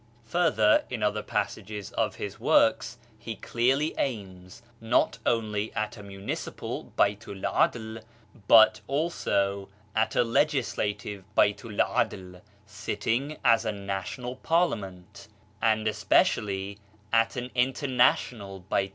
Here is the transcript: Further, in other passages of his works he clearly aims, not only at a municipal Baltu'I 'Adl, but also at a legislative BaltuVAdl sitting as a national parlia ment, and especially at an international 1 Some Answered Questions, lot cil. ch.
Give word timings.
Further, 0.29 0.83
in 0.89 1.03
other 1.03 1.21
passages 1.21 1.91
of 1.91 2.15
his 2.15 2.39
works 2.39 2.97
he 3.19 3.35
clearly 3.35 3.93
aims, 3.99 4.63
not 4.81 5.19
only 5.27 5.71
at 5.75 5.95
a 5.95 6.01
municipal 6.01 6.91
Baltu'I 6.97 7.43
'Adl, 7.45 8.01
but 8.47 8.81
also 8.87 9.69
at 9.95 10.15
a 10.15 10.23
legislative 10.23 11.23
BaltuVAdl 11.37 12.41
sitting 12.65 13.37
as 13.45 13.63
a 13.63 13.71
national 13.71 14.37
parlia 14.37 14.79
ment, 14.79 15.27
and 15.61 15.87
especially 15.87 16.79
at 17.13 17.35
an 17.35 17.51
international 17.53 17.81
1 17.81 17.89
Some 17.93 17.99
Answered 17.99 18.35
Questions, 18.39 18.59
lot 18.71 18.79
cil. 18.79 18.87
ch. 18.89 18.89